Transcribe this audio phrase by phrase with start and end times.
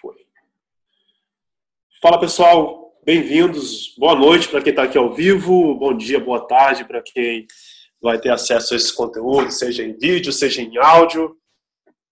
[0.00, 0.14] Foi.
[2.02, 3.94] Fala pessoal, bem-vindos.
[3.96, 7.46] Boa noite para quem está aqui ao vivo, bom dia, boa tarde para quem
[8.00, 11.36] vai ter acesso a esse conteúdo, seja em vídeo, seja em áudio.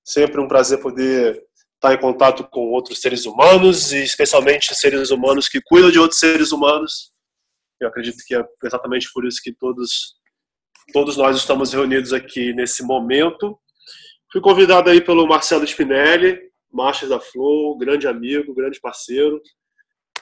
[0.02, 1.42] Sempre um prazer poder
[1.74, 6.20] estar em contato com outros seres humanos e especialmente seres humanos que cuidam de outros
[6.20, 7.12] seres humanos.
[7.80, 10.16] Eu acredito que é exatamente por isso que todos
[10.92, 13.58] todos nós estamos reunidos aqui nesse momento.
[14.30, 16.38] Fui convidado aí pelo Marcelo Spinelli,
[16.74, 19.40] Marchas da Flow, grande amigo, grande parceiro,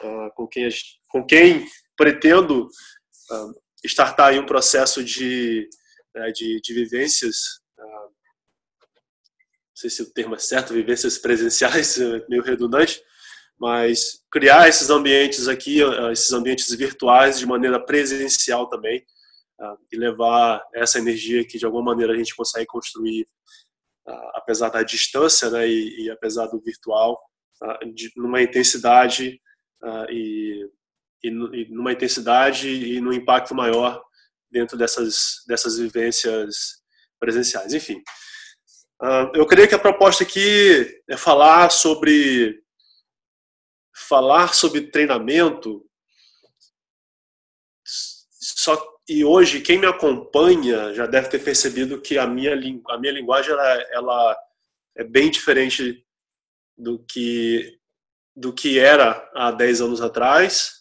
[0.02, 0.68] uh, com, quem,
[1.08, 1.66] com quem
[1.96, 5.68] pretendo uh, startar aí um processo de,
[6.16, 7.36] uh, de, de, vivências,
[7.78, 8.08] uh,
[8.84, 13.02] não sei se o termo é certo, vivências presenciais, é meio redundante,
[13.58, 15.78] mas criar esses ambientes aqui,
[16.10, 19.04] esses ambientes virtuais de maneira presencial também,
[19.92, 23.24] e levar essa energia que de alguma maneira a gente consegue construir
[24.34, 27.20] apesar da distância né, e, e apesar do virtual,
[27.94, 29.40] de, numa intensidade
[30.10, 30.68] e,
[31.22, 34.02] e, e, numa intensidade e no impacto maior
[34.50, 36.82] dentro dessas, dessas vivências
[37.18, 37.72] presenciais.
[37.72, 38.02] Enfim,
[39.34, 42.60] eu creio que a proposta aqui é falar sobre
[43.94, 45.84] falar sobre treinamento
[47.84, 52.54] só e hoje quem me acompanha já deve ter percebido que a minha,
[52.88, 54.38] a minha linguagem ela, ela
[54.96, 56.04] é bem diferente
[56.76, 57.78] do que
[58.34, 60.80] do que era há 10 anos atrás.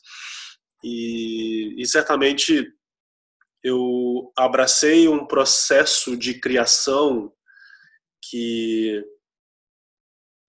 [0.83, 2.65] E, e certamente
[3.63, 7.31] eu abracei um processo de criação
[8.23, 9.03] que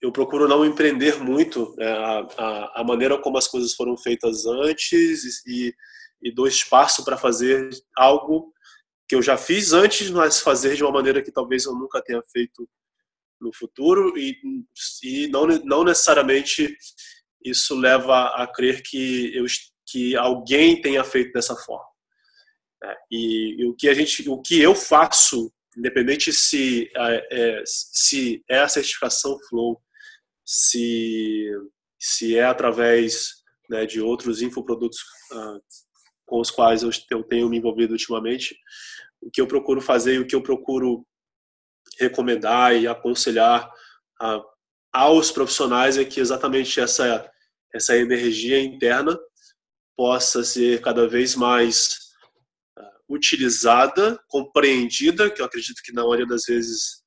[0.00, 4.46] eu procuro não empreender muito né, a, a, a, maneira como as coisas foram feitas
[4.46, 5.74] antes e,
[6.22, 8.52] e dou espaço para fazer algo
[9.08, 12.22] que eu já fiz antes, mas fazer de uma maneira que talvez eu nunca tenha
[12.32, 12.68] feito
[13.40, 14.36] no futuro e,
[15.02, 16.74] e não, não necessariamente
[17.44, 19.44] isso leva a crer que, eu,
[19.86, 21.84] que alguém tenha feito dessa forma.
[22.84, 27.62] É, e, e, o que a gente, o que eu faço, independente se é, é
[27.66, 29.80] se é a certificação Flow,
[30.44, 31.48] se
[31.98, 34.98] se é através né, de outros infoprodutos
[35.32, 35.62] uh,
[36.32, 38.56] com os quais eu, tenho me envolvido ultimamente,
[39.20, 41.06] o que eu procuro fazer e o que eu procuro
[42.00, 43.70] recomendar e aconselhar
[44.18, 44.42] a,
[44.94, 47.30] aos profissionais é que exatamente essa
[47.74, 49.18] essa energia interna
[49.94, 51.98] possa ser cada vez mais
[52.78, 57.02] uh, utilizada, compreendida, que eu acredito que na maioria das vezes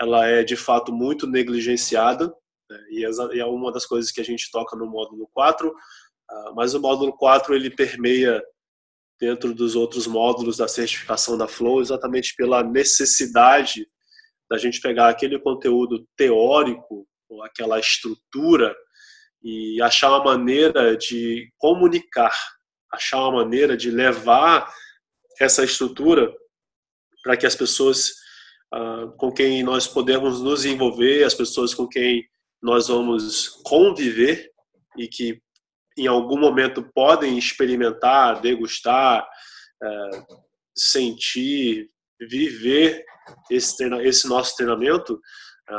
[0.00, 2.32] ela é de fato muito negligenciada,
[2.70, 5.72] né, e, é uma das coisas que a gente toca no módulo 4, uh,
[6.30, 8.42] ah, mas o módulo 4 ele permeia
[9.20, 13.86] dentro dos outros módulos da certificação da Flow, exatamente pela necessidade
[14.50, 18.74] da gente pegar aquele conteúdo teórico, ou aquela estrutura,
[19.42, 22.34] e achar uma maneira de comunicar,
[22.92, 24.68] achar uma maneira de levar
[25.38, 26.32] essa estrutura
[27.22, 28.10] para que as pessoas
[28.74, 32.24] uh, com quem nós podemos nos envolver, as pessoas com quem
[32.62, 34.50] nós vamos conviver
[34.98, 35.40] e que
[36.02, 39.28] em algum momento podem experimentar, degustar,
[39.82, 40.10] é,
[40.76, 41.90] sentir,
[42.20, 43.04] viver
[43.50, 45.20] esse, esse nosso treinamento,
[45.68, 45.74] é,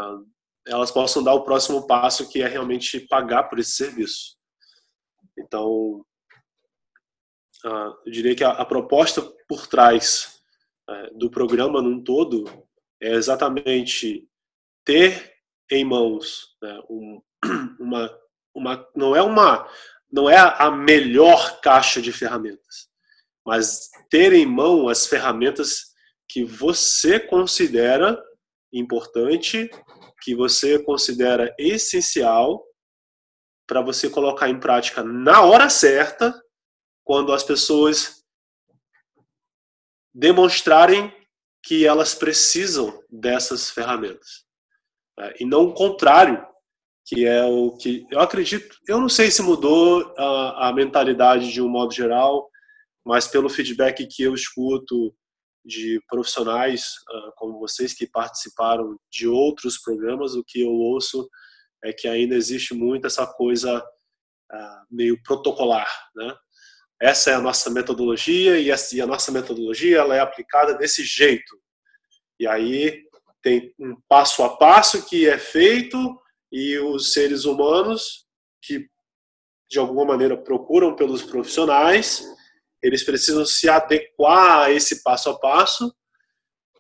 [0.68, 4.38] elas possam dar o próximo passo que é realmente pagar por esse serviço.
[5.38, 6.06] Então,
[7.64, 10.40] eu diria que a, proposta por trás
[10.90, 12.46] é, do programa num todo
[13.02, 14.28] é exatamente
[14.86, 15.34] ter
[15.70, 16.80] em mãos né,
[17.80, 18.20] uma,
[18.54, 19.68] uma, não é uma
[20.12, 22.90] não é a melhor caixa de ferramentas,
[23.46, 25.92] mas ter em mão as ferramentas
[26.30, 28.22] que você considera
[28.74, 29.70] importante,
[30.22, 32.66] que você considera essencial
[33.68, 36.34] para você colocar em prática na hora certa,
[37.04, 38.24] quando as pessoas
[40.14, 41.14] demonstrarem
[41.64, 44.46] que elas precisam dessas ferramentas.
[45.40, 46.46] E não o contrário,
[47.06, 48.78] que é o que eu acredito.
[48.88, 52.50] Eu não sei se mudou a, a mentalidade de um modo geral,
[53.06, 55.14] mas pelo feedback que eu escuto
[55.64, 61.30] de profissionais uh, como vocês que participaram de outros programas, o que eu ouço
[61.84, 66.36] é que ainda existe muito essa coisa uh, meio protocolar, né?
[67.02, 71.60] Essa é a nossa metodologia e, e a nossa metodologia ela é aplicada desse jeito.
[72.40, 73.02] E aí
[73.42, 75.98] tem um passo a passo que é feito
[76.52, 78.26] e os seres humanos
[78.62, 78.90] que
[79.70, 82.24] de alguma maneira procuram pelos profissionais,
[82.84, 85.96] eles precisam se adequar a esse passo a passo.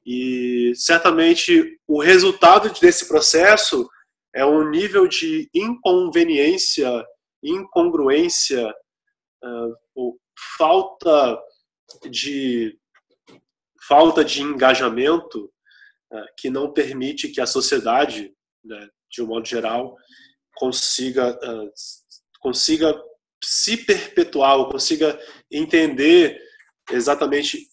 [0.06, 3.88] E certamente o resultado desse processo
[4.35, 7.06] é um nível de inconveniência,
[7.41, 8.74] incongruência,
[9.44, 10.19] uh,
[10.57, 11.39] falta
[12.09, 12.77] de
[13.88, 15.45] falta de engajamento
[16.12, 18.33] uh, que não permite que a sociedade,
[18.63, 19.96] né, de um modo geral,
[20.56, 21.72] consiga uh,
[22.40, 22.96] consiga
[23.44, 25.19] se perpetuar ou consiga
[25.52, 26.40] entender
[26.92, 27.68] exatamente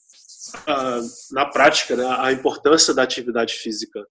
[0.66, 4.06] uh, na prática né, a importância da atividade física.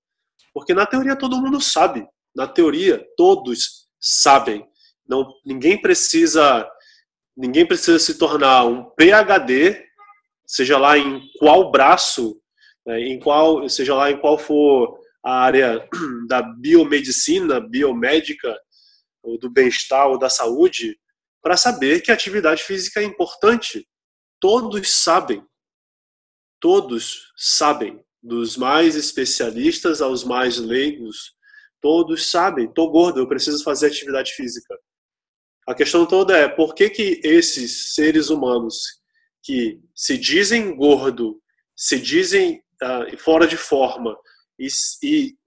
[0.54, 4.66] Porque na teoria todo mundo sabe, na teoria todos sabem.
[5.08, 6.68] Não, ninguém precisa
[7.36, 9.86] ninguém precisa se tornar um PhD,
[10.46, 12.42] seja lá em qual braço,
[12.86, 14.97] né, em qual, seja lá em qual for
[15.28, 15.86] a área
[16.30, 18.58] da biomedicina, biomédica,
[19.22, 20.98] ou do bem-estar ou da saúde,
[21.42, 23.86] para saber que a atividade física é importante.
[24.40, 25.46] Todos sabem.
[26.62, 28.02] Todos sabem.
[28.24, 31.34] Dos mais especialistas aos mais leigos,
[31.82, 32.72] todos sabem.
[32.74, 34.80] Tô gordo, eu preciso fazer atividade física.
[35.68, 39.02] A questão toda é por que, que esses seres humanos
[39.44, 41.42] que se dizem gordo,
[41.76, 44.18] se dizem uh, fora de forma
[44.60, 44.68] e,
[45.04, 45.38] e,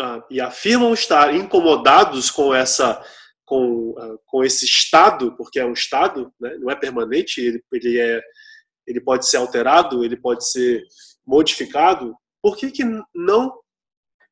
[0.00, 3.02] uh, e afirmam estar incomodados com essa
[3.44, 6.56] com, uh, com esse estado, porque é um estado, né?
[6.58, 8.20] não é permanente, ele, ele, é,
[8.86, 10.84] ele pode ser alterado, ele pode ser
[11.24, 12.82] modificado, por que, que
[13.14, 13.56] não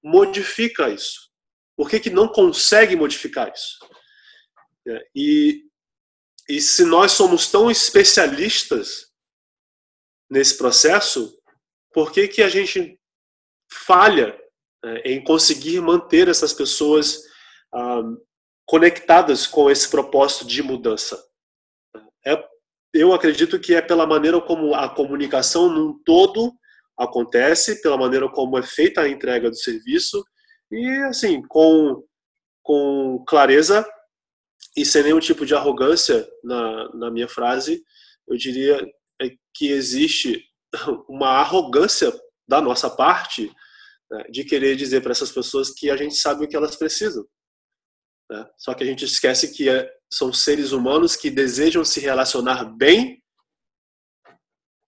[0.03, 1.31] modifica isso?
[1.77, 3.79] Por que, que não consegue modificar isso?
[4.87, 5.63] É, e,
[6.49, 9.11] e se nós somos tão especialistas
[10.29, 11.37] nesse processo,
[11.93, 12.99] por que, que a gente
[13.75, 14.39] falha
[14.85, 17.23] é, em conseguir manter essas pessoas
[17.73, 18.03] ah,
[18.67, 21.23] conectadas com esse propósito de mudança.
[22.27, 22.43] É,
[22.93, 26.53] eu acredito que é pela maneira como a comunicação num todo
[26.97, 30.25] acontece, pela maneira como é feita a entrega do serviço
[30.71, 32.03] e assim com
[32.63, 33.87] com clareza
[34.77, 37.83] e sem nenhum tipo de arrogância na, na minha frase,
[38.27, 38.81] eu diria
[39.21, 40.43] é que existe
[41.09, 42.13] uma arrogância
[42.49, 43.53] da nossa parte
[44.11, 47.27] né, de querer dizer para essas pessoas que a gente sabe o que elas precisam.
[48.31, 48.49] Né?
[48.57, 53.23] Só que a gente esquece que é, são seres humanos que desejam se relacionar bem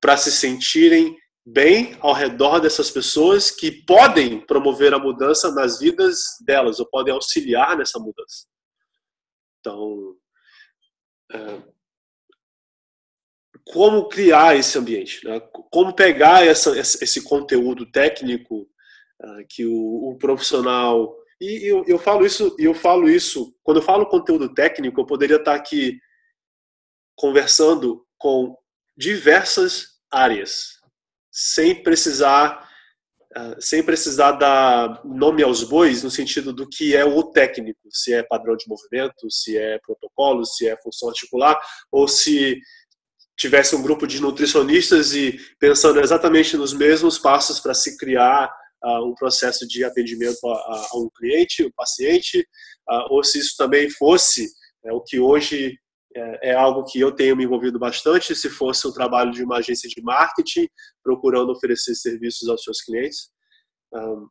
[0.00, 6.19] para se sentirem bem ao redor dessas pessoas que podem promover a mudança nas vidas
[6.44, 8.46] delas ou podem auxiliar nessa mudança.
[9.60, 10.16] Então,
[11.32, 11.62] é,
[13.64, 15.24] como criar esse ambiente?
[15.24, 15.40] Né?
[15.70, 18.69] Como pegar essa, esse conteúdo técnico
[19.48, 24.06] que o, o profissional e eu, eu falo isso, eu falo isso, quando eu falo
[24.06, 25.98] conteúdo técnico, eu poderia estar aqui
[27.14, 28.56] conversando com
[28.96, 30.80] diversas áreas,
[31.30, 32.66] sem precisar
[33.34, 38.14] ah, sem precisar dar nome aos bois no sentido do que é o técnico, se
[38.14, 41.60] é padrão de movimento, se é protocolo, se é função articular,
[41.92, 42.58] ou se
[43.36, 48.50] tivesse um grupo de nutricionistas e pensando exatamente nos mesmos passos para se criar
[49.02, 52.46] um processo de atendimento a, a um cliente, um paciente,
[53.10, 54.48] ou se isso também fosse
[54.86, 55.78] é, o que hoje
[56.14, 59.58] é, é, algo que eu tenho me envolvido bastante, se fosse um trabalho de uma
[59.58, 60.68] agência de marketing
[61.02, 63.30] procurando oferecer serviços aos seus clientes.
[63.92, 64.28] Um,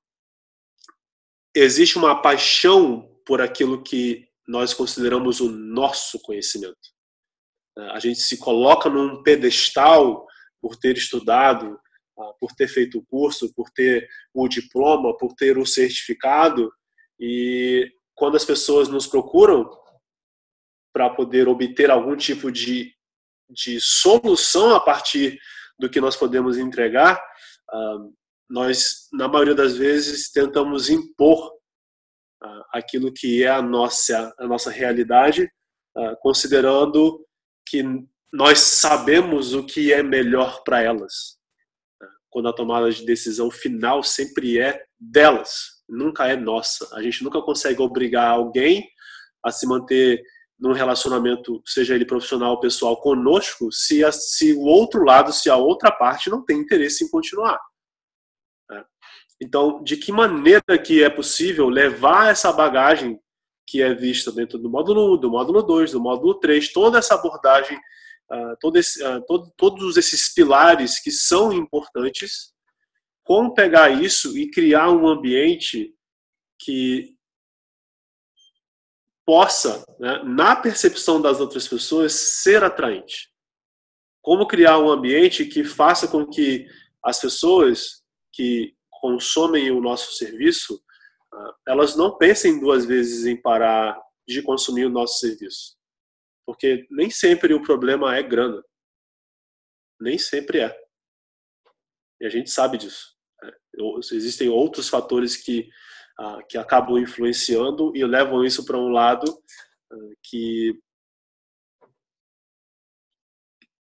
[1.54, 6.78] existe uma paixão por aquilo que nós consideramos o nosso conhecimento.
[7.92, 10.26] A gente se coloca num pedestal
[10.62, 11.78] por ter estudado,
[12.40, 16.72] por ter feito o curso, por ter o diploma, por ter o certificado.
[17.20, 19.70] E quando as pessoas nos procuram
[20.94, 22.94] para poder obter algum tipo de,
[23.50, 25.38] de solução a partir
[25.78, 27.22] do que nós podemos entregar,
[27.70, 27.98] ah,
[28.50, 31.52] nós, na maioria das vezes, tentamos impor
[32.42, 35.50] ah, aquilo que é a nossa, a nossa realidade,
[36.20, 37.26] considerando
[37.66, 37.82] que
[38.34, 41.38] nós sabemos o que é melhor para elas
[42.36, 46.94] quando a tomada de decisão final sempre é delas, nunca é nossa.
[46.94, 48.86] A gente nunca consegue obrigar alguém
[49.42, 50.22] a se manter
[50.60, 55.50] num relacionamento, seja ele profissional ou pessoal, conosco, se, a, se o outro lado, se
[55.50, 57.58] a outra parte não tem interesse em continuar.
[58.70, 58.84] Né?
[59.42, 63.18] Então, de que maneira que é possível levar essa bagagem
[63.66, 67.16] que é vista dentro do módulo 1, do módulo 2, do módulo 3, toda essa
[67.16, 67.80] abordagem
[68.32, 72.54] uh, todo esse, uh, todo, todos esses pilares que são importantes,
[73.24, 75.94] como pegar isso e criar um ambiente
[76.60, 77.16] que
[79.26, 83.30] possa, né, na percepção das outras pessoas, ser atraente.
[84.22, 86.68] Como criar um ambiente que faça com que
[87.04, 90.84] as pessoas que consomem o nosso serviço
[91.68, 95.76] elas não pensem duas vezes em parar de consumir o nosso serviço.
[96.46, 98.64] Porque nem sempre o problema é grana.
[100.00, 100.86] Nem sempre é.
[102.22, 103.16] E a gente sabe disso.
[103.42, 103.52] Né?
[104.12, 105.70] Existem outros fatores que,
[106.20, 109.26] ah, que acabam influenciando e levam isso para um lado
[109.92, 110.80] ah, que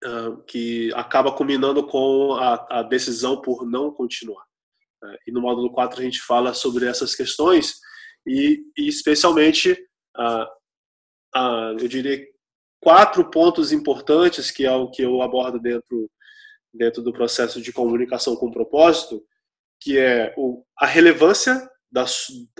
[0.05, 4.45] ah, que acaba culminando com a, a decisão por não continuar.
[5.01, 5.17] Né?
[5.27, 7.79] E no módulo 4 a gente fala sobre essas questões
[8.25, 9.77] e, e especialmente,
[11.79, 12.25] eu diria,
[12.83, 16.09] quatro pontos importantes que é o que eu abordo dentro,
[16.73, 19.23] dentro do processo de comunicação com propósito,
[19.81, 22.05] que é o, a relevância da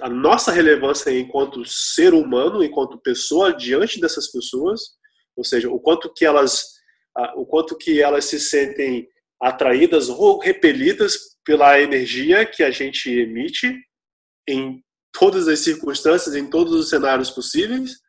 [0.01, 4.81] a nossa relevância enquanto ser humano, enquanto pessoa diante dessas pessoas,
[5.35, 6.73] ou seja, o quanto que elas
[7.35, 9.07] o quanto que elas se sentem
[9.41, 13.75] atraídas ou repelidas pela energia que a gente emite
[14.47, 17.99] em todas as circunstâncias, em todos os cenários possíveis.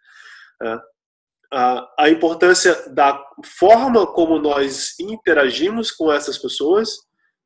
[1.96, 6.96] A importância da forma como nós interagimos com essas pessoas,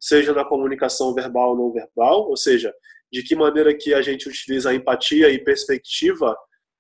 [0.00, 2.72] seja na comunicação verbal ou não verbal, ou seja,
[3.12, 6.36] de que maneira que a gente utiliza a empatia e perspectiva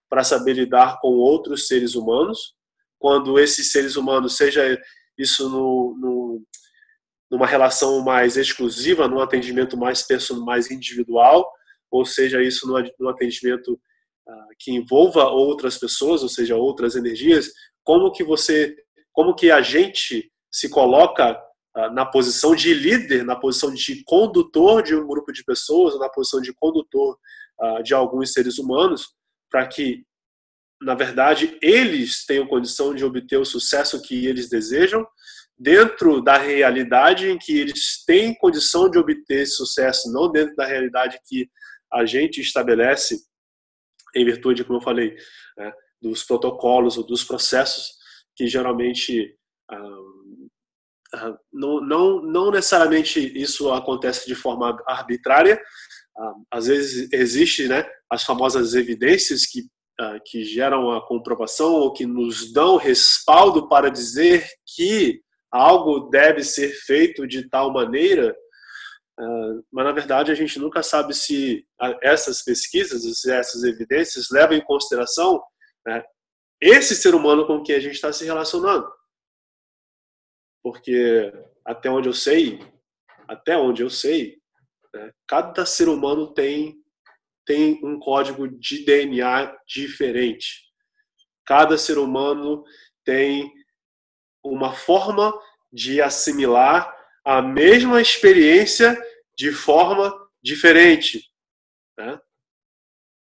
[0.08, 2.54] para saber lidar com outros seres humanos,
[2.98, 4.80] quando esses seres humanos, seja
[5.16, 6.42] isso no, no
[7.30, 11.46] numa relação mais exclusiva, num atendimento mais personal, mais individual,
[11.90, 12.66] ou seja, isso
[12.98, 13.78] no atendimento uh,
[14.58, 17.50] que envolva outras pessoas, ou seja, outras energias,
[17.84, 18.76] como que você,
[19.12, 21.40] como que a gente se coloca
[21.76, 26.08] uh, na posição de líder, na posição de condutor de um grupo de pessoas, na
[26.08, 27.18] posição de condutor
[27.60, 29.14] uh, de alguns seres humanos,
[29.50, 30.04] para que
[30.80, 35.04] na verdade, eles tenham condição de obter o sucesso que eles desejam,
[35.58, 41.18] dentro da realidade em que eles têm condição de obter sucesso, não dentro da realidade
[41.26, 41.50] que
[41.92, 43.27] a gente estabelece
[44.14, 45.16] em virtude, como eu falei,
[45.56, 47.98] né, dos protocolos ou dos processos
[48.36, 49.34] que geralmente
[49.70, 49.98] ah,
[51.14, 55.60] ah, não, não, não necessariamente isso acontece de forma arbitrária.
[56.16, 59.62] Ah, às vezes existe né, as famosas evidências que
[60.00, 64.46] ah, que geram a comprovação ou que nos dão respaldo para dizer
[64.76, 68.36] que algo deve ser feito de tal maneira,
[69.72, 71.66] mas na verdade a gente nunca sabe se
[72.02, 75.42] essas pesquisas, se essas evidências levam em consideração
[75.84, 76.04] né,
[76.60, 78.88] esse ser humano com quem a gente está se relacionando.
[80.62, 81.32] Porque
[81.64, 82.60] até onde eu sei,
[83.26, 84.38] até onde eu sei,
[84.94, 86.76] né, cada ser humano tem
[87.44, 90.64] tem um código de DNA diferente.
[91.46, 92.62] Cada ser humano
[93.02, 93.50] tem
[94.44, 95.32] uma forma
[95.72, 96.94] de assimilar
[97.28, 98.96] a mesma experiência
[99.36, 101.22] de forma diferente.
[101.96, 102.18] Né?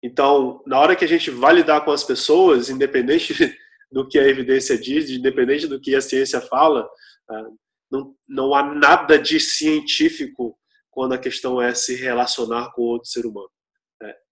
[0.04, 3.34] Então, na hora que a gente vai lidar com as pessoas, independente
[3.92, 6.88] do que a evidência diz, independente do que a ciência fala,
[7.30, 7.50] ah,
[7.90, 10.58] não, não há nada de científico
[10.92, 13.50] quando a questão é se relacionar com outro ser humano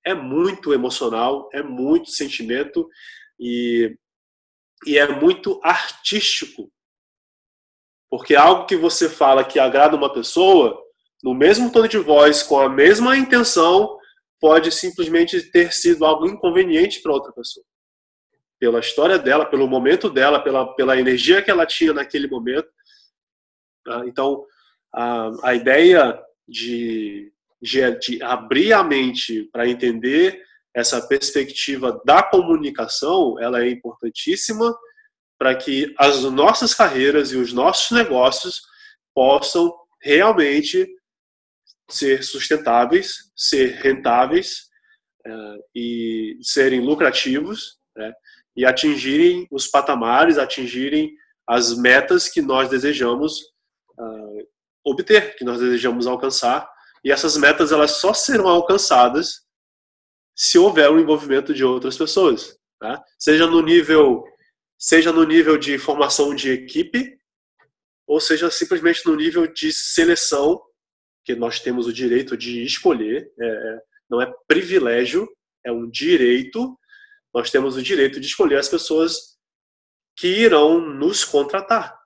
[0.05, 2.89] é muito emocional, é muito sentimento
[3.39, 3.97] e,
[4.85, 6.71] e é muito artístico.
[8.13, 10.79] Porque algo que você fala que agrada uma pessoa,
[11.23, 13.97] no mesmo tom de voz, com a mesma intenção,
[14.39, 17.65] pode simplesmente ter sido algo inconveniente para outra pessoa.
[18.59, 22.69] Pela história dela, pelo momento dela, pela, pela energia que ela tinha naquele momento.
[23.87, 24.45] Ah, então,
[24.93, 30.39] a, a ideia de de, de abrir a mente para entender
[30.71, 34.71] essa perspectiva da comunicação, ela é importantíssima
[35.37, 38.61] para que as nossas carreiras e os nossos negócios
[39.13, 40.87] possam realmente
[41.89, 44.69] ser sustentáveis, ser rentáveis
[45.27, 48.13] uh, e serem lucrativos né,
[48.55, 51.13] e atingirem os patamares, atingirem
[51.47, 53.39] as metas que nós desejamos
[53.99, 54.47] uh,
[54.85, 56.67] obter, que nós desejamos alcançar
[57.03, 59.41] e essas metas elas só serão alcançadas
[60.35, 63.03] se houver o envolvimento de outras pessoas, tá?
[63.19, 64.23] seja no nível
[64.83, 67.17] seja no nível de formação de equipe
[68.05, 70.61] ou seja simplesmente no nível de seleção
[71.23, 75.27] que nós temos o direito de escolher, é, é, não é privilégio,
[75.65, 76.77] é um direito.
[77.33, 79.37] Nós temos o direito de escolher as pessoas
[80.17, 81.97] que irão nos contratar.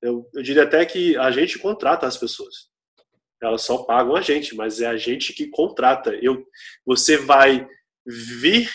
[0.00, 2.72] Eu, eu diria até que a gente contrata as pessoas
[3.46, 6.14] elas só pagam a gente, mas é a gente que contrata.
[6.22, 6.46] Eu,
[6.84, 7.66] você vai
[8.06, 8.70] vir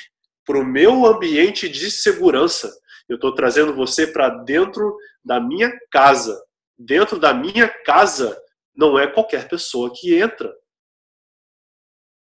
[0.46, 2.79] para o meu ambiente de segurança.
[3.10, 6.40] Eu estou trazendo você para dentro da minha casa.
[6.78, 8.40] Dentro da minha casa
[8.76, 10.56] não é qualquer pessoa que entra.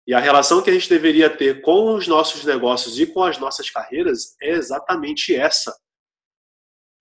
[0.07, 3.37] E a relação que a gente deveria ter com os nossos negócios e com as
[3.37, 5.75] nossas carreiras é exatamente essa.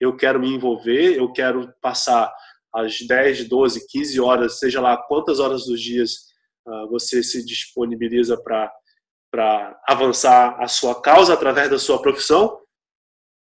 [0.00, 2.34] Eu quero me envolver, eu quero passar
[2.74, 6.26] as 10, 12, 15 horas, seja lá quantas horas dos dias
[6.66, 12.60] uh, você se disponibiliza para avançar a sua causa através da sua profissão,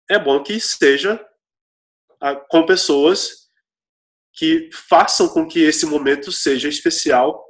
[0.10, 1.16] é bom que seja
[2.24, 3.48] uh, com pessoas
[4.34, 7.44] que façam com que esse momento seja especial,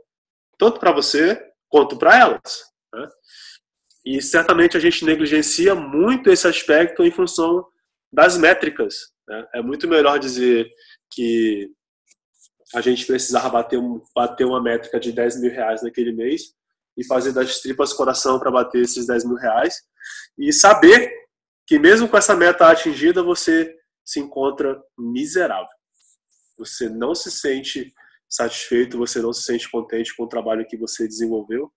[0.58, 1.38] tanto para você
[1.68, 2.64] quanto para elas.
[2.94, 3.08] Né?
[4.06, 7.66] E certamente a gente negligencia muito esse aspecto em função
[8.12, 9.12] das métricas.
[9.28, 9.48] Né?
[9.56, 10.70] É muito melhor dizer
[11.12, 11.70] que
[12.74, 16.54] a gente precisava bater, um, bater uma métrica de 10 mil reais naquele mês
[16.98, 19.76] e fazer das tripas coração para bater esses 10 mil reais
[20.38, 21.27] e saber
[21.68, 25.68] que mesmo com essa meta atingida você se encontra miserável.
[26.58, 27.94] Você não se sente
[28.30, 31.72] satisfeito, você não se sente contente com o trabalho que você desenvolveu,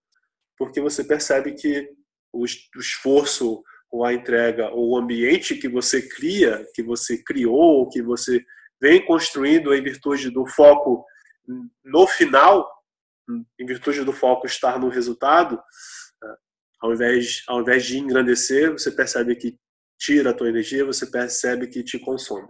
[0.57, 1.91] porque você percebe que
[2.33, 2.45] o
[2.77, 8.41] esforço ou a entrega ou o ambiente que você cria, que você criou, que você
[8.81, 11.05] vem construindo em virtude do foco
[11.85, 12.69] no final,
[13.59, 15.61] em virtude do foco estar no resultado,
[16.81, 19.59] ao invés, ao invés de engrandecer, você percebe que
[20.01, 22.49] tira a tua energia, você percebe que te consome.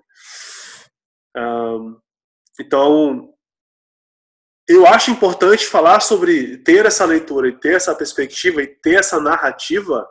[2.59, 3.35] Então,
[4.69, 9.21] eu acho importante falar sobre ter essa leitura e ter essa perspectiva e ter essa
[9.21, 10.09] narrativa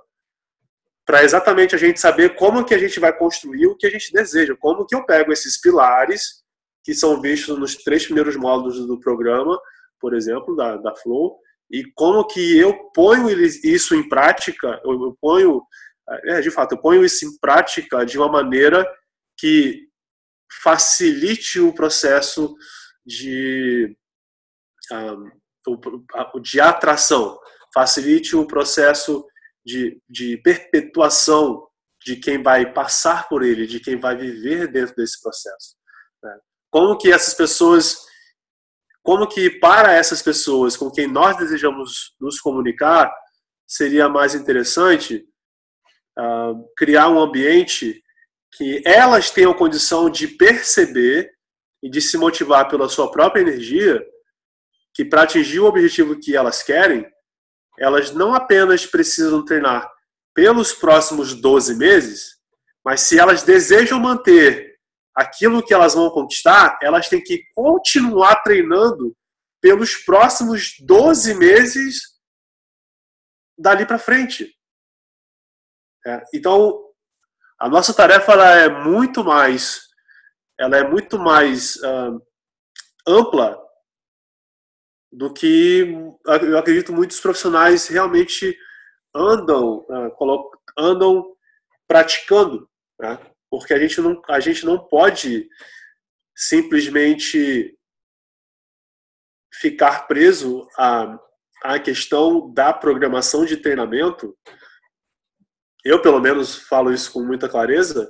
[1.06, 4.12] para exatamente a gente saber como que a gente vai construir o que a gente
[4.12, 6.44] deseja, como que eu pego esses pilares
[6.84, 9.60] que são vistos nos três primeiros módulos do programa,
[10.00, 11.40] por exemplo, da, da Flow,
[11.72, 15.62] e como que eu ponho isso em prática, eu ponho,
[16.24, 18.88] é, de fato, eu ponho isso em prática de uma maneira
[19.38, 19.88] que
[20.64, 22.56] facilite o processo
[23.06, 23.96] de,
[24.92, 27.40] um, de atração,
[27.74, 29.26] facilite o processo
[29.66, 31.68] de, de perpetuação
[32.04, 35.76] de quem vai passar por ele, de quem vai viver dentro desse processo.
[36.24, 36.40] Né?
[36.72, 38.00] Como que essas pessoas,
[39.04, 43.14] como que para essas pessoas com quem nós desejamos nos comunicar,
[43.68, 45.29] seria mais interessante
[46.20, 48.04] uh, criar um ambiente
[48.56, 51.32] que elas tenham condição de perceber
[51.82, 54.04] e de se motivar pela sua própria energia,
[54.94, 57.08] que para atingir o objetivo que elas querem,
[57.80, 59.90] elas não apenas precisam treinar
[60.34, 62.38] pelos próximos 12 meses,
[62.84, 64.78] mas se elas desejam manter
[65.16, 69.16] aquilo que elas vão conquistar, elas têm que continuar treinando
[69.62, 72.02] pelos próximos 12 meses
[73.58, 74.59] dali para frente.
[76.06, 76.82] É, então,
[77.60, 79.82] a nossa tarefa ela é muito mais,
[80.60, 82.22] ela é muito mais uh,
[83.08, 83.60] ampla
[85.12, 85.88] do que
[86.26, 88.56] eu acredito muitos profissionais realmente
[89.14, 90.10] andam ah,
[90.78, 91.36] andam
[91.88, 93.18] praticando, né?
[93.50, 95.50] porque a gente não a gente não pode
[96.36, 97.76] simplesmente
[99.52, 101.20] ficar preso à,
[101.64, 104.38] à questão da programação de treinamento.
[105.90, 108.08] Eu pelo menos falo isso com muita clareza,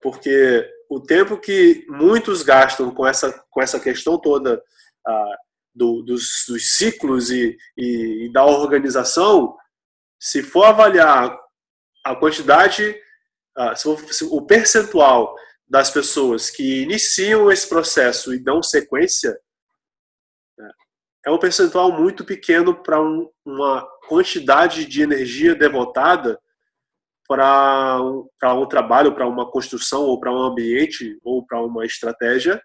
[0.00, 5.36] porque o tempo que muitos gastam com essa com essa questão toda uh,
[5.72, 9.56] do, dos, dos, ciclos e, e, e, da organização,
[10.20, 11.38] se for avaliar
[12.04, 13.00] a quantidade,
[13.56, 15.36] uh, se for, se, o percentual
[15.68, 19.38] das pessoas que iniciam esse processo e dão sequência,
[20.58, 20.68] né,
[21.26, 26.41] é um percentual muito pequeno para um, uma quantidade de energia devotada
[27.32, 32.62] para um, trabalho, para uma construção, ou para um ambiente, ou para uma estratégia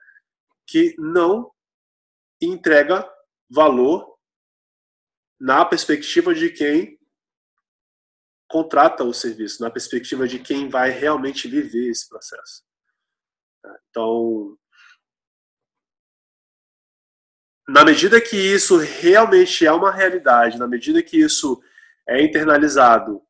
[0.67, 1.49] que não
[2.41, 3.09] entrega
[3.49, 4.17] valor
[5.39, 6.99] na perspectiva de quem
[8.49, 12.61] contrata o serviço, na perspectiva de quem vai realmente viver esse processo.
[13.89, 14.57] Então,
[17.69, 21.57] na medida que isso realmente é uma realidade, na medida que isso
[22.05, 23.25] é internalizado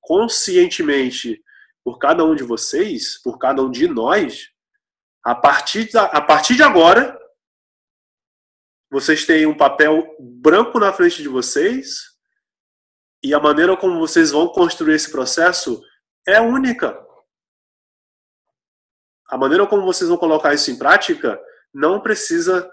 [0.00, 1.42] conscientemente
[1.84, 4.50] por cada um de vocês, por cada um de nós,
[5.24, 7.18] a partir, da, a partir de agora,
[8.90, 12.16] vocês têm um papel branco na frente de vocês
[13.22, 15.82] e a maneira como vocês vão construir esse processo
[16.26, 16.96] é única.
[19.28, 21.40] A maneira como vocês vão colocar isso em prática
[21.74, 22.70] não precisa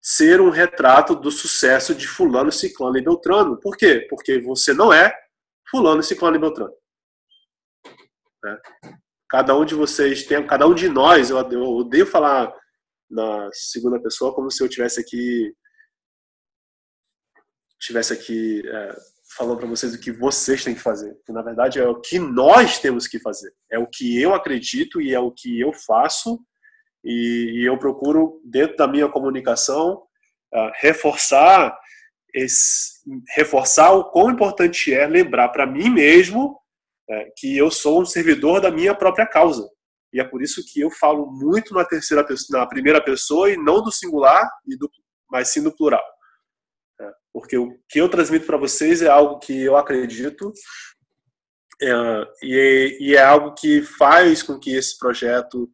[0.00, 3.56] ser um retrato do sucesso de fulano, ciclano e beltrano.
[3.56, 4.06] Por quê?
[4.08, 5.16] Porque você não é
[5.70, 6.72] fulano, ciclano e beltrano.
[8.42, 8.58] Né?
[9.28, 12.52] Cada um de vocês tem, cada um de nós, eu, eu odeio falar
[13.10, 15.54] na segunda pessoa como se eu tivesse aqui
[17.80, 18.96] estivesse aqui é,
[19.36, 21.16] falando para vocês o que vocês têm que fazer.
[21.24, 23.52] Que, na verdade, é o que nós temos que fazer.
[23.70, 26.40] É o que eu acredito e é o que eu faço.
[27.04, 30.02] E, e eu procuro, dentro da minha comunicação,
[30.52, 31.78] uh, reforçar,
[32.34, 32.97] esse,
[33.36, 36.58] reforçar o quão importante é lembrar para mim mesmo
[37.10, 39.68] uh, que eu sou um servidor da minha própria causa.
[40.12, 43.82] E é por isso que eu falo muito na terceira na primeira pessoa e não
[43.82, 44.90] do singular e do,
[45.30, 46.04] mas sim do plural
[47.38, 50.52] porque o que eu transmito para vocês é algo que eu acredito
[51.80, 51.86] é,
[52.42, 55.70] e, é, e, é, algo que faz com que esse projeto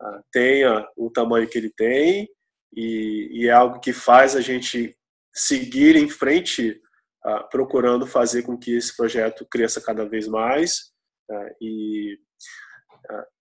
[0.00, 2.26] uh, tenha o tamanho que ele tem
[2.74, 4.96] e, e, é algo que faz a gente
[5.34, 6.80] seguir em frente
[7.26, 10.92] uh, procurando fazer com que esse projeto cresça cada vez mais
[11.30, 12.18] uh, e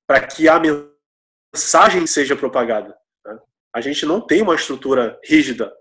[0.06, 2.97] para que a mensagem seja propagada.
[3.25, 3.39] Né?
[3.73, 5.71] A gente não tem uma estrutura rígida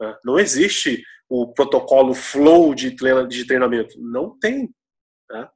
[0.00, 0.16] né?
[0.24, 4.00] Não existe o protocolo flow de treinamento.
[4.00, 4.72] Não tem.
[5.30, 5.48] Né?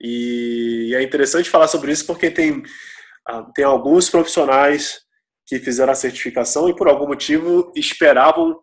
[0.00, 2.62] E é interessante falar sobre isso porque tem,
[3.26, 5.02] ah, tem alguns profissionais
[5.46, 8.62] que fizeram a certificação e por algum motivo esperavam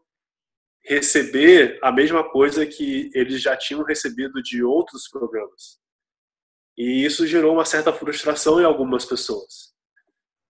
[0.86, 5.80] receber a mesma coisa que eles já tinham recebido de outros programas.
[6.78, 9.72] E isso gerou uma certa frustração em algumas pessoas.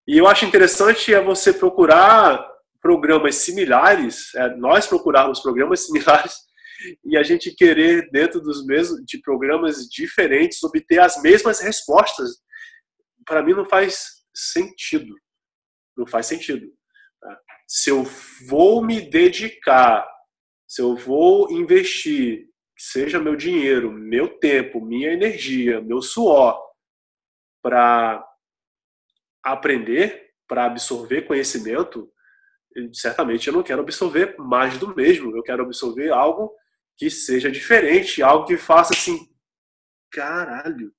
[0.08, 2.50] E eu acho interessante é você procurar
[2.82, 6.34] programas similares, é, nós procurarmos programas similares
[7.06, 12.38] e a gente querer, dentro dos mesmos, de programas diferentes, obter as mesmas respostas,
[13.26, 15.14] para mim não faz sentido.
[15.96, 16.68] Não faz sentido.
[17.20, 17.40] Tá?
[17.68, 18.04] Se eu
[18.48, 20.08] vou me dedicar,
[20.72, 26.66] se eu vou investir, seja meu dinheiro, meu tempo, minha energia, meu suor,
[27.62, 28.26] para
[29.44, 32.10] aprender, para absorver conhecimento,
[32.94, 35.36] certamente eu não quero absorver mais do mesmo.
[35.36, 36.56] Eu quero absorver algo
[36.96, 39.30] que seja diferente, algo que faça assim,
[40.10, 40.96] caralho.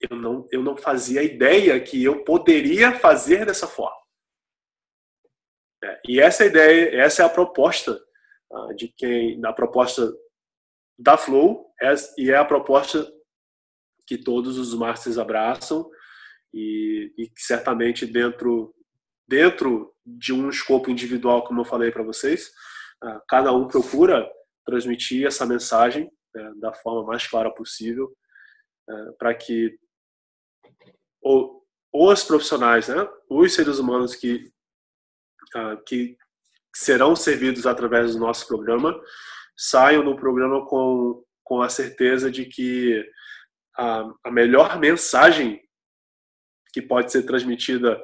[0.00, 3.99] Eu não, eu não fazia ideia que eu poderia fazer dessa forma.
[5.82, 8.00] É, e essa é ideia, essa é a proposta
[8.50, 10.12] uh, de quem, da proposta
[10.98, 11.72] da Flow,
[12.18, 13.10] e é a proposta
[14.06, 15.88] que todos os masters abraçam
[16.52, 18.74] e, e certamente dentro
[19.30, 22.50] dentro de um escopo individual, como eu falei para vocês,
[23.00, 24.28] ah, cada um procura
[24.66, 28.12] transmitir essa mensagem né, da forma mais clara possível,
[28.88, 29.78] né, para que
[31.92, 34.59] os profissionais, né, os seres humanos que, ah,
[35.86, 36.16] que
[36.74, 38.98] serão servidos através do nosso programa,
[39.56, 43.04] saiam do programa com, com a certeza de que
[43.76, 45.60] a, a melhor mensagem
[46.72, 48.00] que pode ser transmitida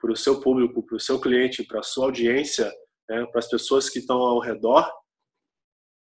[0.00, 2.72] para o seu público, para o seu cliente, para a sua audiência,
[3.08, 4.90] né, para as pessoas que estão ao redor,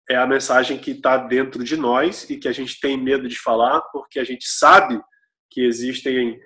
[0.10, 3.40] é a mensagem que está dentro de nós e que a gente tem medo de
[3.40, 5.02] falar, porque a gente sabe
[5.50, 6.40] que existem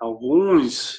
[0.00, 0.98] alguns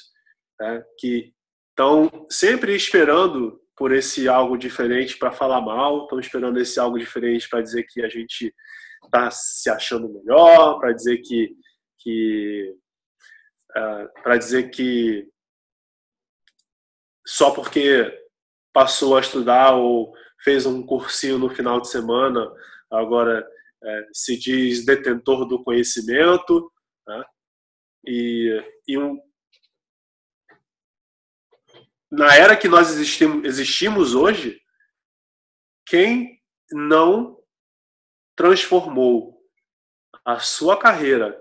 [0.60, 1.35] né, que
[1.76, 7.50] estão sempre esperando por esse algo diferente para falar mal, estão esperando esse algo diferente
[7.50, 8.56] para dizer que a gente
[9.04, 11.54] está se achando melhor, para dizer que,
[12.00, 12.74] que
[13.76, 15.28] uh, para dizer que
[17.28, 18.10] só porque
[18.72, 22.50] passou a estudar ou fez um cursinho no final de semana,
[22.90, 23.46] agora
[23.84, 26.72] é, se diz detentor do conhecimento,
[27.08, 27.24] né?
[28.06, 29.20] e, e um,
[32.16, 34.62] na era que nós existimos, existimos hoje,
[35.86, 37.38] quem não
[38.36, 39.42] transformou
[40.24, 41.40] a sua carreira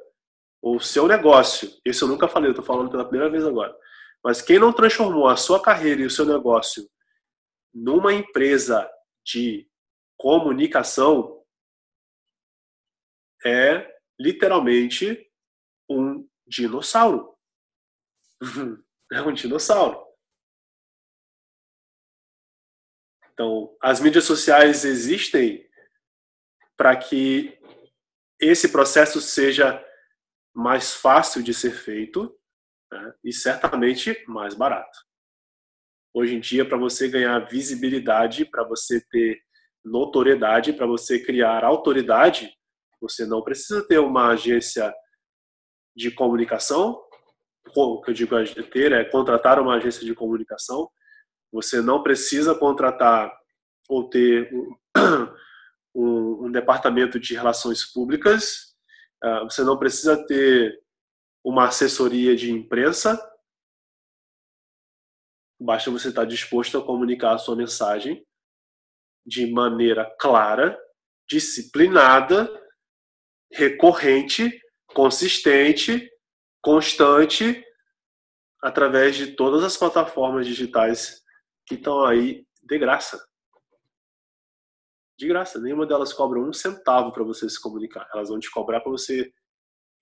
[0.60, 3.74] ou seu negócio, isso eu nunca falei, eu estou falando pela primeira vez agora,
[4.22, 6.88] mas quem não transformou a sua carreira e o seu negócio
[7.72, 8.90] numa empresa
[9.24, 9.68] de
[10.18, 11.42] comunicação
[13.44, 15.30] é literalmente
[15.88, 17.36] um dinossauro.
[19.12, 20.03] é um dinossauro.
[23.34, 25.68] Então, as mídias sociais existem
[26.76, 27.58] para que
[28.40, 29.84] esse processo seja
[30.54, 32.32] mais fácil de ser feito
[32.90, 33.14] né?
[33.24, 34.98] e certamente mais barato.
[36.12, 39.42] Hoje em dia, para você ganhar visibilidade, para você ter
[39.84, 42.56] notoriedade, para você criar autoridade,
[43.00, 44.94] você não precisa ter uma agência
[45.94, 47.02] de comunicação.
[47.74, 48.36] O que eu digo
[48.70, 50.88] ter é contratar uma agência de comunicação.
[51.54, 53.32] Você não precisa contratar
[53.88, 54.50] ou ter
[55.94, 58.74] um, um, departamento de relações públicas.
[59.22, 60.82] Ah, você não precisa ter
[61.44, 63.16] uma assessoria de imprensa.
[65.60, 68.26] Basta você estar disposto a comunicar a sua mensagem
[69.24, 70.76] de maneira clara,
[71.28, 72.50] disciplinada,
[73.52, 76.10] recorrente, consistente,
[76.60, 77.64] constante,
[78.60, 81.23] através de todas as plataformas digitais
[81.66, 83.26] que estão aí de graça.
[85.18, 85.60] De graça.
[85.60, 88.08] Nenhuma delas cobra um centavo para você se comunicar.
[88.12, 89.32] Elas vão te cobrar para você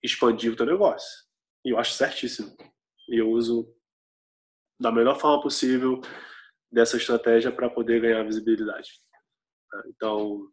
[0.01, 1.25] expandir o teu negócio.
[1.63, 2.55] E eu acho certíssimo.
[3.09, 3.73] E eu uso
[4.79, 6.01] da melhor forma possível
[6.71, 8.89] dessa estratégia para poder ganhar visibilidade.
[9.87, 10.51] Então,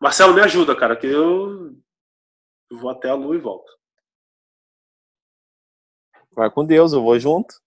[0.00, 1.80] Marcelo, me ajuda, cara, que eu
[2.70, 3.72] vou até a lua e volto.
[6.32, 7.63] Vai com Deus, eu vou junto.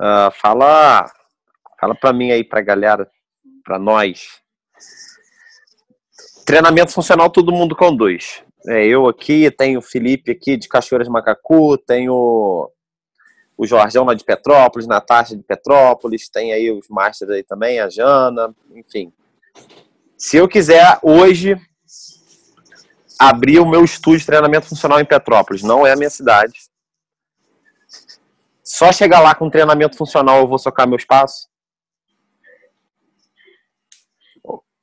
[0.00, 1.10] Uh, fala
[1.78, 3.08] fala para mim aí, pra galera,
[3.64, 4.40] para nós.
[6.44, 8.42] Treinamento funcional todo mundo dois.
[8.68, 12.70] É, eu aqui, tenho o Felipe aqui de Cachoeiras Macacu, tenho
[13.56, 17.88] o Jorgão lá de Petrópolis, Natasha de Petrópolis, tem aí os Masters aí também, a
[17.88, 19.12] Jana, enfim.
[20.18, 21.56] Se eu quiser hoje
[23.18, 26.60] abrir o meu estúdio de treinamento funcional em Petrópolis, não é a minha cidade.
[28.62, 31.48] Só chegar lá com treinamento funcional eu vou socar meu espaço?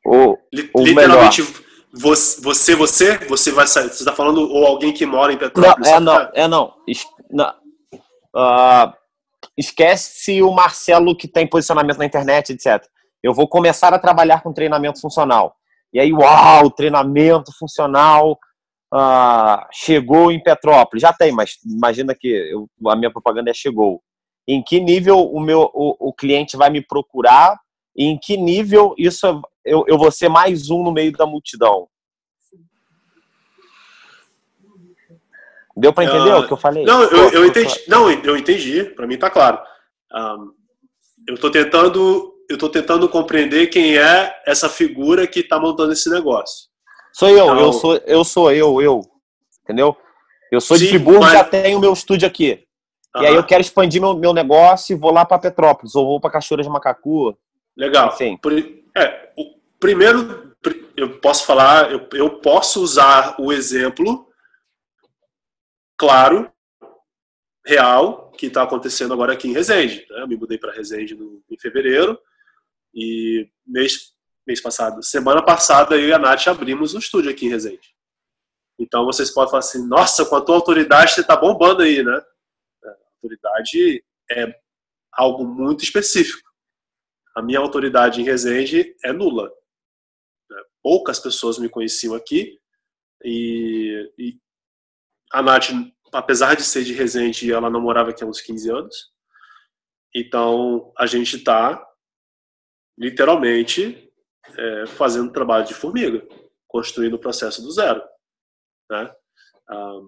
[0.05, 0.39] Ou,
[0.73, 3.89] ou Literalmente, melhor, você, você, você vai sair.
[3.89, 5.89] Você está falando ou alguém que mora em Petrópolis?
[5.89, 6.73] Não, é não, é não.
[7.29, 7.53] não.
[8.35, 8.93] Uh,
[9.57, 12.83] esquece o Marcelo que tem posicionamento na internet, etc.
[13.21, 15.55] Eu vou começar a trabalhar com treinamento funcional.
[15.93, 18.37] E aí, uau, treinamento funcional
[18.93, 21.01] uh, chegou em Petrópolis.
[21.01, 24.01] Já tem, mas imagina que eu, a minha propaganda é chegou.
[24.47, 27.57] Em que nível o meu o, o cliente vai me procurar?
[27.95, 31.87] E em que nível isso eu, eu vou ser mais um no meio da multidão?
[35.75, 36.83] Deu para entender uh, o que eu falei?
[36.83, 37.83] Não, eu, eu entendi.
[37.87, 38.83] Não, eu entendi.
[38.83, 39.59] Para mim tá claro.
[40.11, 40.53] Um,
[41.27, 46.09] eu estou tentando, eu tô tentando compreender quem é essa figura que está montando esse
[46.09, 46.67] negócio.
[47.11, 47.45] Sou eu.
[47.45, 49.01] Então, eu sou, eu sou eu, eu.
[49.63, 49.97] Entendeu?
[50.51, 51.33] Eu sou de Friburgo, mas...
[51.33, 52.65] já tenho meu estúdio aqui.
[53.15, 56.19] E aí eu quero expandir meu, meu negócio e vou lá para Petrópolis ou vou
[56.19, 57.37] para Cachoeira de Macacu.
[57.77, 58.09] Legal.
[58.13, 58.39] Enfim.
[58.95, 60.55] É, o primeiro,
[60.97, 64.27] eu posso falar, eu, eu posso usar o exemplo
[65.97, 66.51] claro,
[67.65, 70.05] real, que está acontecendo agora aqui em Resende.
[70.09, 70.21] Né?
[70.21, 72.19] Eu me mudei para Resende no, em fevereiro
[72.93, 74.13] e mês,
[74.45, 77.93] mês passado, semana passada, eu e a Nath abrimos um estúdio aqui em Resende.
[78.79, 82.21] Então vocês podem falar assim, nossa, com a tua autoridade você está bombando aí, né?
[82.83, 84.59] A autoridade é
[85.11, 86.49] algo muito específico.
[87.35, 89.51] A minha autoridade em Resende é nula.
[90.81, 92.59] Poucas pessoas me conheciam aqui
[93.23, 94.37] e, e
[95.31, 95.69] a Nath,
[96.11, 98.95] apesar de ser de Resende, ela não morava aqui há uns 15 anos.
[100.15, 101.83] Então, a gente está,
[102.97, 104.11] literalmente,
[104.57, 106.25] é, fazendo trabalho de formiga,
[106.67, 108.01] construindo o processo do zero.
[108.89, 109.13] Né?
[109.69, 110.01] Ah,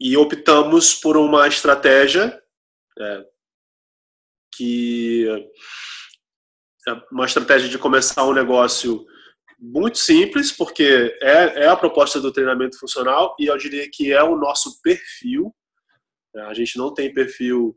[0.00, 2.40] e optamos por uma estratégia
[2.98, 3.24] é,
[4.54, 5.26] que
[6.86, 9.04] é uma estratégia de começar um negócio
[9.58, 14.22] muito simples, porque é, é a proposta do treinamento funcional e eu diria que é
[14.22, 15.54] o nosso perfil.
[16.36, 17.76] A gente não tem perfil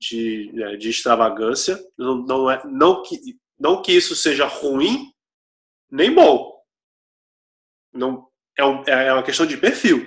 [0.00, 3.18] de, né, de extravagância, não, não, é, não, que,
[3.58, 5.12] não que isso seja ruim
[5.90, 6.58] nem bom.
[7.92, 10.06] Não, é, um, é uma questão de perfil.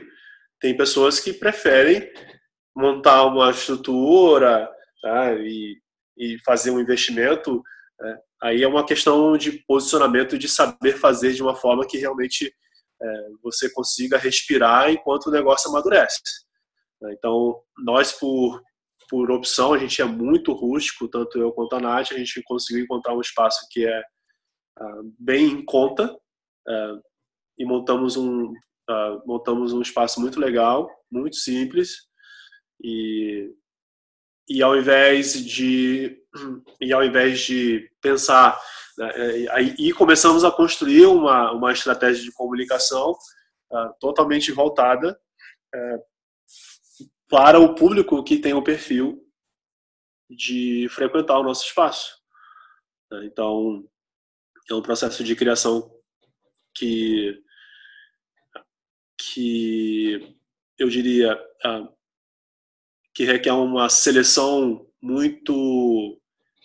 [0.60, 2.12] Tem pessoas que preferem
[2.76, 4.70] montar uma estrutura
[5.02, 5.80] tá, e,
[6.18, 7.62] e fazer um investimento
[8.00, 12.54] né, Aí é uma questão de posicionamento, de saber fazer de uma forma que realmente
[13.02, 16.20] é, você consiga respirar enquanto o negócio amadurece.
[17.12, 18.62] Então, nós, por,
[19.14, 22.84] por opção, a gente é muito rústico, tanto eu quanto a Nath, a gente conseguiu
[22.84, 24.02] encontrar um espaço que é
[24.80, 27.00] uh, bem em conta uh,
[27.56, 32.08] e montamos um, uh, montamos um espaço muito legal, muito simples
[32.84, 33.54] e
[34.50, 36.18] e ao invés de
[36.82, 38.60] e ao invés de pensar
[38.98, 39.12] né,
[39.52, 43.16] aí e começamos a construir uma, uma estratégia de comunicação
[44.00, 45.16] totalmente voltada
[45.76, 46.13] uh,
[47.34, 49.20] para o público que tem o perfil
[50.30, 52.16] de frequentar o nosso espaço
[53.12, 53.26] né?
[53.26, 53.84] então
[54.70, 55.92] é um processo de criação
[56.76, 57.42] que
[59.18, 60.38] que
[60.78, 61.34] eu diria
[61.66, 61.92] uh,
[63.16, 66.22] que requer uma seleção muito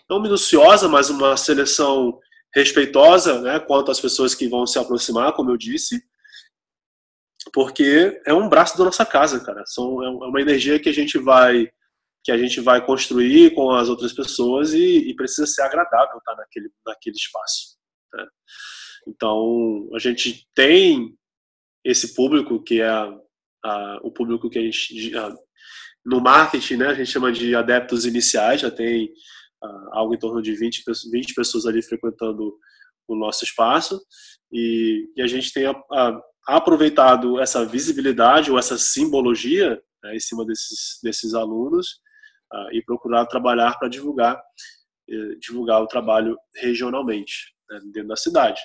[0.09, 2.19] não minuciosa, mas uma seleção
[2.55, 6.03] respeitosa, né, quanto às pessoas que vão se aproximar, como eu disse.
[7.53, 9.65] Porque é um braço da nossa casa, cara.
[9.67, 11.69] São, é uma energia que a gente vai
[12.25, 16.37] que a gente vai construir com as outras pessoas e, e precisa ser agradável estar
[16.37, 17.79] naquele, naquele espaço.
[18.13, 18.27] Né?
[19.07, 21.17] Então, a gente tem
[21.83, 23.19] esse público que é a,
[23.65, 25.35] a, o público que a gente a,
[26.05, 29.11] no marketing, né, a gente chama de adeptos iniciais, já tem
[29.93, 32.57] algo em torno de 20, 20 pessoas ali frequentando
[33.07, 34.01] o nosso espaço
[34.53, 35.65] e, e a gente tem
[36.49, 42.01] aproveitado essa visibilidade ou essa simbologia né, em cima desses, desses alunos
[42.53, 44.41] uh, e procurar trabalhar para divulgar
[45.11, 48.61] eh, divulgar o trabalho regionalmente né, dentro da cidade.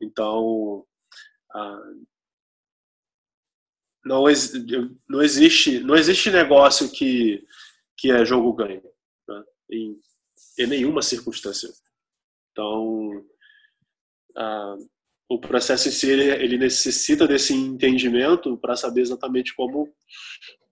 [0.00, 0.84] Então,
[1.54, 2.06] uh,
[4.04, 4.24] não,
[5.08, 7.44] não, existe não existe negócio que
[7.96, 8.82] que é jogo ganho
[9.28, 10.00] né, em,
[10.58, 11.68] em nenhuma circunstância.
[12.52, 13.24] Então,
[14.36, 14.88] uh,
[15.28, 19.92] o processo em si ele, ele necessita desse entendimento para saber exatamente como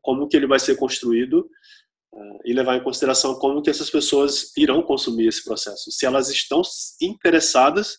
[0.01, 1.51] como que ele vai ser construído
[2.15, 6.31] uh, e levar em consideração como que essas pessoas irão consumir esse processo, se elas
[6.31, 6.63] estão
[7.03, 7.99] interessadas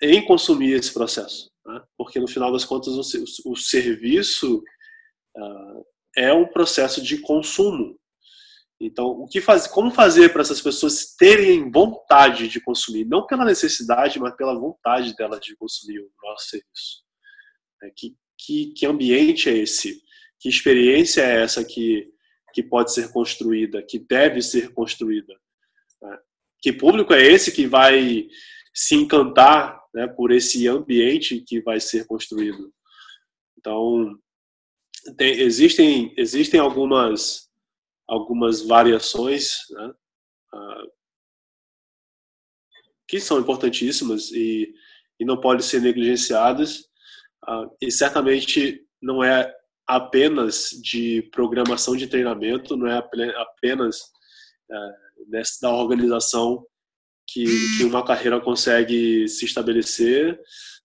[0.00, 1.82] em consumir esse processo, né?
[1.98, 4.62] porque no final das contas o, o serviço
[5.36, 5.84] uh,
[6.16, 7.98] é um processo de consumo
[8.80, 13.44] então, o que faz, como fazer para essas pessoas terem vontade de consumir, não pela
[13.44, 17.02] necessidade, mas pela vontade delas de consumir o nosso serviço?
[17.82, 20.00] É, que, que, que ambiente é esse?
[20.38, 22.08] Que experiência é essa que,
[22.54, 25.34] que pode ser construída, que deve ser construída?
[26.04, 26.18] É,
[26.60, 28.28] que público é esse que vai
[28.72, 32.72] se encantar né, por esse ambiente que vai ser construído?
[33.58, 34.16] Então,
[35.16, 37.47] tem, existem, existem algumas
[38.08, 39.92] algumas variações né,
[40.54, 40.90] uh,
[43.06, 44.72] que são importantíssimas e,
[45.20, 46.80] e não podem ser negligenciadas.
[47.46, 49.52] Uh, e certamente não é
[49.86, 54.00] apenas de programação de treinamento, não é apenas
[54.70, 55.30] uh,
[55.62, 56.64] da organização
[57.26, 57.44] que,
[57.76, 60.38] que, uma carreira consegue se estabelecer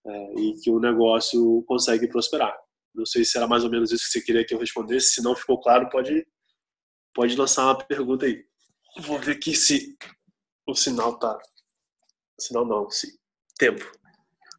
[0.04, 2.54] uh, e que um negócio consegue prosperar.
[2.94, 5.14] Não sei se era mais ou menos isso que você queria que eu respondesse.
[5.14, 6.24] Se não ficou claro, pode
[7.14, 8.44] Pode lançar uma pergunta aí.
[9.00, 9.96] Vou ver aqui se
[10.66, 11.38] o sinal tá.
[12.38, 13.18] Sinal não, se
[13.56, 13.84] tempo.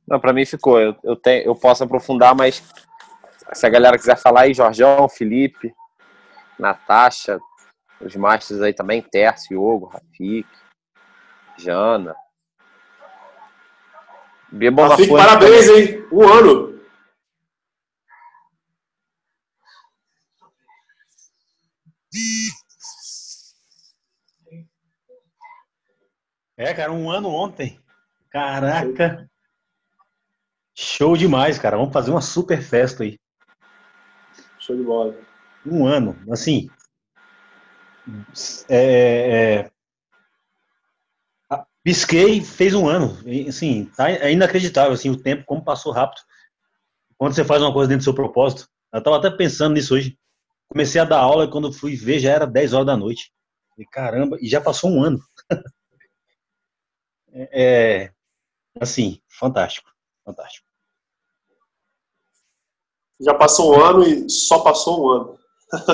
[0.07, 0.79] Não, para mim ficou.
[0.79, 2.63] Eu, eu, tenho, eu posso aprofundar, mas
[3.53, 5.73] se a galera quiser falar aí, Jorjão, Felipe,
[6.57, 7.39] Natasha,
[7.99, 10.47] os masters aí também, Tércio, Hugo, Rafik,
[11.57, 12.15] Jana.
[14.51, 16.07] Bebam Rafik, parabéns, hein?
[16.11, 16.74] Um ano.
[26.58, 27.80] É, cara, um ano ontem.
[28.30, 29.30] Caraca!
[30.73, 31.78] Show demais, cara.
[31.78, 33.19] Vamos fazer uma super festa aí.
[34.60, 35.15] Show de bola.
[35.65, 36.69] Um ano, assim.
[38.69, 39.71] É, é,
[41.86, 43.17] pisquei, fez um ano.
[43.47, 46.21] Assim, tá, é inacreditável assim, o tempo, como passou rápido.
[47.17, 48.67] Quando você faz uma coisa dentro do seu propósito.
[48.91, 50.17] Eu estava até pensando nisso hoje.
[50.67, 53.32] Comecei a dar aula e quando fui ver já era 10 horas da noite.
[53.78, 55.19] E caramba, e já passou um ano.
[57.34, 58.12] é,
[58.80, 59.89] assim, fantástico,
[60.23, 60.65] fantástico.
[63.19, 65.39] Já passou um ano e só passou um ano.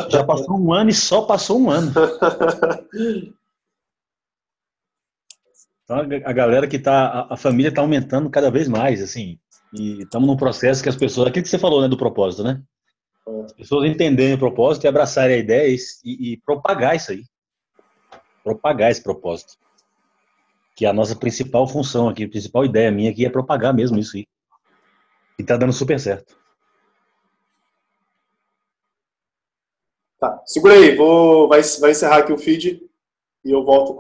[0.10, 1.92] Já passou um ano e só passou um ano.
[5.92, 9.38] Então a galera que tá, a família está aumentando cada vez mais, assim,
[9.74, 12.62] e estamos num processo que as pessoas, aquilo que você falou, né, do propósito, né?
[13.46, 17.24] As pessoas entenderem o propósito e abraçarem a ideia e, e, propagar isso aí.
[18.44, 19.54] Propagar esse propósito.
[20.76, 24.00] Que é a nossa principal função aqui, a principal ideia minha aqui é propagar mesmo
[24.00, 24.26] isso aí.
[25.38, 26.38] E tá dando super certo.
[30.20, 32.80] Tá, segura aí, vou, vai, vai encerrar aqui o feed
[33.44, 34.00] e eu volto com